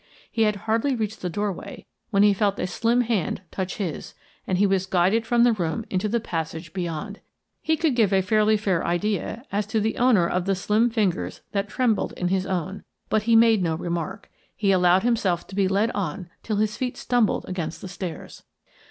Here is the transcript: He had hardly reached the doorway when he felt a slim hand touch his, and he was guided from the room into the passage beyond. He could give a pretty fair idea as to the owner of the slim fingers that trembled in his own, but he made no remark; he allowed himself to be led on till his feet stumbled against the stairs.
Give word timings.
He 0.31 0.41
had 0.41 0.55
hardly 0.65 0.95
reached 0.95 1.21
the 1.21 1.29
doorway 1.29 1.85
when 2.09 2.23
he 2.23 2.33
felt 2.33 2.57
a 2.57 2.65
slim 2.65 3.01
hand 3.01 3.43
touch 3.51 3.75
his, 3.75 4.15
and 4.47 4.57
he 4.57 4.65
was 4.65 4.87
guided 4.87 5.27
from 5.27 5.43
the 5.43 5.53
room 5.53 5.85
into 5.91 6.09
the 6.09 6.19
passage 6.19 6.73
beyond. 6.73 7.19
He 7.61 7.77
could 7.77 7.95
give 7.95 8.11
a 8.11 8.23
pretty 8.23 8.57
fair 8.57 8.83
idea 8.83 9.43
as 9.51 9.67
to 9.67 9.79
the 9.79 9.99
owner 9.99 10.27
of 10.27 10.45
the 10.45 10.55
slim 10.55 10.89
fingers 10.89 11.41
that 11.51 11.69
trembled 11.69 12.13
in 12.13 12.29
his 12.29 12.47
own, 12.47 12.81
but 13.09 13.21
he 13.29 13.35
made 13.35 13.61
no 13.61 13.75
remark; 13.75 14.27
he 14.55 14.71
allowed 14.71 15.03
himself 15.03 15.45
to 15.45 15.53
be 15.55 15.67
led 15.67 15.91
on 15.91 16.31
till 16.41 16.55
his 16.55 16.77
feet 16.77 16.97
stumbled 16.97 17.45
against 17.47 17.79
the 17.79 17.87
stairs. 17.87 18.41